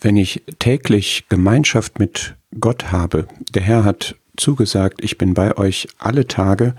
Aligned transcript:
wenn 0.00 0.16
ich 0.16 0.42
täglich 0.58 1.24
Gemeinschaft 1.28 1.98
mit 1.98 2.36
Gott 2.58 2.90
habe, 2.90 3.26
der 3.54 3.62
Herr 3.62 3.84
hat 3.84 4.16
zugesagt, 4.36 5.04
ich 5.04 5.18
bin 5.18 5.34
bei 5.34 5.56
euch 5.56 5.88
alle 5.98 6.26
Tage, 6.26 6.74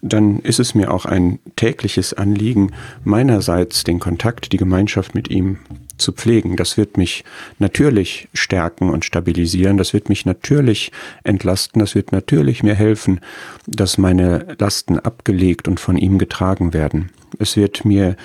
dann 0.00 0.40
ist 0.40 0.60
es 0.60 0.74
mir 0.74 0.92
auch 0.92 1.04
ein 1.04 1.38
tägliches 1.56 2.14
Anliegen, 2.14 2.72
meinerseits 3.04 3.84
den 3.84 4.00
Kontakt, 4.00 4.52
die 4.52 4.56
Gemeinschaft 4.56 5.14
mit 5.14 5.28
ihm 5.30 5.58
zu 5.96 6.12
pflegen. 6.12 6.56
Das 6.56 6.76
wird 6.76 6.96
mich 6.96 7.24
natürlich 7.58 8.28
stärken 8.34 8.90
und 8.90 9.04
stabilisieren. 9.04 9.76
Das 9.76 9.92
wird 9.92 10.08
mich 10.08 10.26
natürlich 10.26 10.92
entlasten. 11.22 11.80
Das 11.80 11.94
wird 11.94 12.12
natürlich 12.12 12.62
mir 12.62 12.74
helfen, 12.74 13.20
dass 13.66 13.98
meine 13.98 14.56
Lasten 14.58 14.98
abgelegt 14.98 15.68
und 15.68 15.80
von 15.80 15.96
ihm 15.96 16.18
getragen 16.18 16.72
werden. 16.72 17.10
Es 17.38 17.56
wird 17.56 17.84
mir 17.84 18.16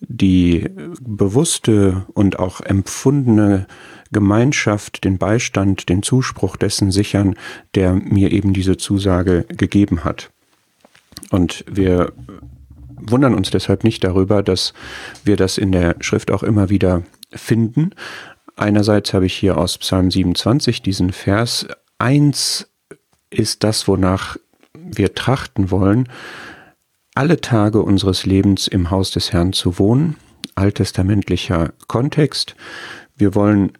die 0.00 0.68
bewusste 1.00 2.06
und 2.14 2.38
auch 2.38 2.60
empfundene 2.60 3.66
Gemeinschaft, 4.12 5.04
den 5.04 5.18
Beistand, 5.18 5.88
den 5.88 6.02
Zuspruch 6.02 6.56
dessen 6.56 6.90
sichern, 6.90 7.34
der 7.74 7.94
mir 7.94 8.32
eben 8.32 8.52
diese 8.52 8.76
Zusage 8.76 9.44
gegeben 9.48 10.04
hat. 10.04 10.30
Und 11.30 11.64
wir 11.70 12.12
wundern 13.00 13.34
uns 13.34 13.50
deshalb 13.50 13.84
nicht 13.84 14.04
darüber, 14.04 14.42
dass 14.42 14.72
wir 15.24 15.36
das 15.36 15.58
in 15.58 15.72
der 15.72 15.96
Schrift 16.00 16.30
auch 16.30 16.42
immer 16.42 16.70
wieder 16.70 17.02
finden. 17.30 17.90
Einerseits 18.56 19.14
habe 19.14 19.26
ich 19.26 19.34
hier 19.34 19.56
aus 19.56 19.78
Psalm 19.78 20.10
27 20.10 20.82
diesen 20.82 21.12
Vers. 21.12 21.66
Eins 21.98 22.68
ist 23.30 23.64
das, 23.64 23.86
wonach 23.86 24.36
wir 24.74 25.14
trachten 25.14 25.70
wollen, 25.70 26.08
alle 27.14 27.40
Tage 27.40 27.82
unseres 27.82 28.26
Lebens 28.26 28.68
im 28.68 28.90
Haus 28.90 29.10
des 29.10 29.32
Herrn 29.32 29.52
zu 29.52 29.78
wohnen. 29.78 30.16
Alttestamentlicher 30.54 31.72
Kontext. 31.86 32.54
Wir 33.16 33.34
wollen 33.34 33.72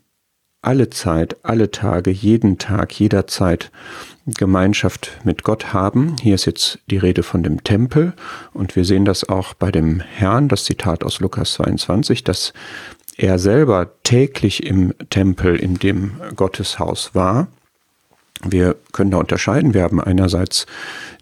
alle 0.61 0.91
Zeit, 0.91 1.37
alle 1.45 1.71
Tage, 1.71 2.11
jeden 2.11 2.59
Tag, 2.59 2.99
jederzeit 2.99 3.71
Gemeinschaft 4.27 5.19
mit 5.25 5.43
Gott 5.43 5.73
haben. 5.73 6.17
Hier 6.21 6.35
ist 6.35 6.45
jetzt 6.45 6.81
die 6.91 6.99
Rede 6.99 7.23
von 7.23 7.43
dem 7.43 7.65
Tempel 7.65 8.13
und 8.53 8.77
wir 8.77 8.85
sehen 8.85 9.05
das 9.05 9.29
auch 9.29 9.55
bei 9.55 9.71
dem 9.71 10.01
Herrn, 10.01 10.49
das 10.49 10.65
Zitat 10.65 11.05
aus 11.05 11.21
Lukas 11.21 11.55
22, 11.55 12.25
dass 12.25 12.53
er 13.19 13.39
selber 13.39 13.91
täglich 14.05 14.65
im 14.65 14.95
Tempel, 15.11 15.57
in 15.57 15.75
dem 15.75 16.13
Gotteshaus 16.35 17.15
war. 17.15 17.49
Wir 18.43 18.77
können 18.93 19.11
da 19.11 19.19
unterscheiden. 19.19 19.75
Wir 19.75 19.83
haben 19.83 20.01
einerseits 20.01 20.67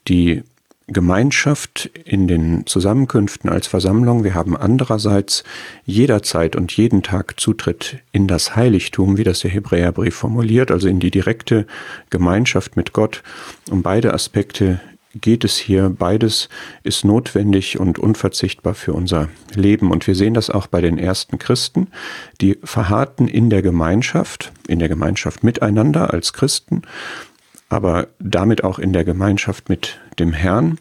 die 0.06 0.42
Gemeinschaft 0.89 1.91
in 2.05 2.28
den 2.28 2.64
Zusammenkünften 2.67 3.50
als 3.50 3.67
Versammlung. 3.67 4.22
Wir 4.22 4.34
haben 4.34 4.56
andererseits 4.56 5.42
jederzeit 5.84 6.55
und 6.55 6.77
jeden 6.77 7.02
Tag 7.02 7.41
Zutritt 7.41 7.98
in 8.12 8.28
das 8.28 8.55
Heiligtum, 8.55 9.17
wie 9.17 9.24
das 9.24 9.41
der 9.41 9.50
Hebräerbrief 9.50 10.14
formuliert, 10.14 10.70
also 10.70 10.86
in 10.86 11.00
die 11.00 11.11
direkte 11.11 11.67
Gemeinschaft 12.11 12.77
mit 12.77 12.92
Gott. 12.92 13.22
Um 13.69 13.83
beide 13.83 14.14
Aspekte 14.14 14.80
geht 15.20 15.45
es 15.45 15.56
hier. 15.56 15.91
Beides 15.91 16.48
ist 16.83 17.05
notwendig 17.05 17.78
und 17.78 17.98
unverzichtbar 17.98 18.75
für 18.75 18.92
unser 18.92 19.28
Leben. 19.55 19.91
Und 19.91 20.06
wir 20.06 20.14
sehen 20.14 20.34
das 20.34 20.50
auch 20.50 20.67
bei 20.67 20.81
den 20.81 20.98
ersten 20.98 21.39
Christen, 21.39 21.89
die 22.41 22.58
verharrten 22.62 23.28
in 23.28 23.50
der 23.50 23.62
Gemeinschaft, 23.62 24.53
in 24.69 24.78
der 24.78 24.89
Gemeinschaft 24.89 25.45
miteinander 25.45 26.12
als 26.12 26.33
Christen 26.33 26.83
aber 27.69 28.08
damit 28.19 28.64
auch 28.64 28.78
in 28.78 28.92
der 28.92 29.05
Gemeinschaft 29.05 29.69
mit 29.69 29.98
dem 30.19 30.33
Herrn. 30.33 30.78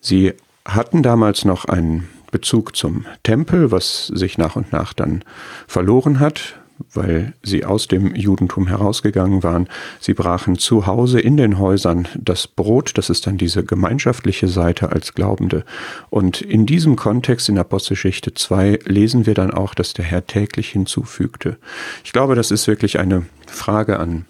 Sie 0.00 0.32
hatten 0.64 1.02
damals 1.02 1.44
noch 1.44 1.66
einen 1.66 2.08
Bezug 2.30 2.76
zum 2.76 3.04
Tempel, 3.22 3.70
was 3.70 4.06
sich 4.06 4.38
nach 4.38 4.56
und 4.56 4.72
nach 4.72 4.94
dann 4.94 5.22
verloren 5.66 6.18
hat, 6.20 6.58
weil 6.92 7.34
sie 7.42 7.64
aus 7.64 7.88
dem 7.88 8.14
Judentum 8.14 8.66
herausgegangen 8.66 9.42
waren. 9.42 9.68
Sie 10.00 10.14
brachen 10.14 10.58
zu 10.58 10.86
Hause 10.86 11.20
in 11.20 11.36
den 11.36 11.58
Häusern 11.58 12.08
das 12.18 12.46
Brot, 12.46 12.92
das 12.96 13.10
ist 13.10 13.26
dann 13.26 13.38
diese 13.38 13.64
gemeinschaftliche 13.64 14.48
Seite 14.48 14.90
als 14.90 15.14
Glaubende. 15.14 15.64
Und 16.10 16.40
in 16.40 16.66
diesem 16.66 16.96
Kontext 16.96 17.48
in 17.48 17.58
Apostelgeschichte 17.58 18.34
2 18.34 18.80
lesen 18.84 19.26
wir 19.26 19.34
dann 19.34 19.50
auch, 19.50 19.74
dass 19.74 19.92
der 19.92 20.04
Herr 20.04 20.26
täglich 20.26 20.68
hinzufügte. 20.70 21.58
Ich 22.04 22.12
glaube, 22.12 22.34
das 22.34 22.50
ist 22.50 22.66
wirklich 22.66 22.98
eine 22.98 23.26
Frage 23.46 23.98
an 23.98 24.26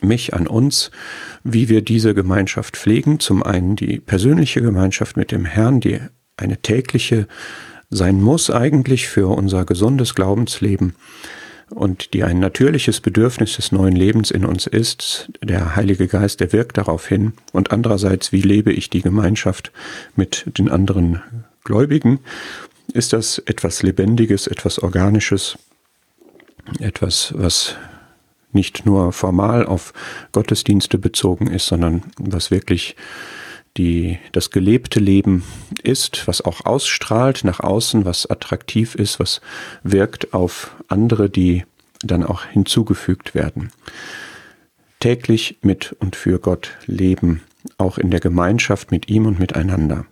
mich, 0.00 0.34
an 0.34 0.46
uns, 0.46 0.90
wie 1.42 1.68
wir 1.68 1.82
diese 1.82 2.14
Gemeinschaft 2.14 2.76
pflegen. 2.76 3.20
Zum 3.20 3.42
einen 3.42 3.76
die 3.76 4.00
persönliche 4.00 4.60
Gemeinschaft 4.60 5.16
mit 5.16 5.32
dem 5.32 5.44
Herrn, 5.44 5.80
die 5.80 6.00
eine 6.36 6.58
tägliche 6.58 7.26
sein 7.90 8.20
muss 8.20 8.50
eigentlich 8.50 9.08
für 9.08 9.28
unser 9.28 9.64
gesundes 9.64 10.14
Glaubensleben 10.14 10.94
und 11.70 12.14
die 12.14 12.24
ein 12.24 12.38
natürliches 12.38 13.00
Bedürfnis 13.00 13.56
des 13.56 13.72
neuen 13.72 13.96
Lebens 13.96 14.30
in 14.30 14.44
uns 14.44 14.66
ist. 14.66 15.30
Der 15.42 15.76
Heilige 15.76 16.06
Geist, 16.06 16.40
der 16.40 16.52
wirkt 16.52 16.78
darauf 16.78 17.06
hin. 17.06 17.32
Und 17.52 17.72
andererseits, 17.72 18.32
wie 18.32 18.42
lebe 18.42 18.72
ich 18.72 18.90
die 18.90 19.02
Gemeinschaft 19.02 19.72
mit 20.16 20.44
den 20.58 20.70
anderen 20.70 21.22
Gläubigen? 21.64 22.20
Ist 22.92 23.12
das 23.12 23.38
etwas 23.38 23.82
Lebendiges, 23.82 24.46
etwas 24.46 24.78
Organisches, 24.78 25.58
etwas, 26.80 27.32
was 27.36 27.76
nicht 28.52 28.86
nur 28.86 29.12
formal 29.12 29.66
auf 29.66 29.92
Gottesdienste 30.32 30.98
bezogen 30.98 31.48
ist, 31.48 31.66
sondern 31.66 32.04
was 32.18 32.50
wirklich 32.50 32.94
die, 33.76 34.18
das 34.32 34.50
gelebte 34.50 35.00
Leben 35.00 35.44
ist, 35.82 36.26
was 36.28 36.40
auch 36.42 36.64
ausstrahlt 36.64 37.44
nach 37.44 37.60
außen, 37.60 38.04
was 38.04 38.26
attraktiv 38.30 38.94
ist, 38.94 39.18
was 39.18 39.40
wirkt 39.82 40.32
auf 40.32 40.76
andere, 40.88 41.28
die 41.28 41.64
dann 42.02 42.22
auch 42.22 42.44
hinzugefügt 42.44 43.34
werden. 43.34 43.70
Täglich 45.00 45.58
mit 45.62 45.94
und 45.98 46.16
für 46.16 46.38
Gott 46.38 46.70
leben, 46.86 47.42
auch 47.78 47.98
in 47.98 48.10
der 48.10 48.20
Gemeinschaft 48.20 48.90
mit 48.90 49.08
ihm 49.08 49.26
und 49.26 49.38
miteinander. 49.38 50.06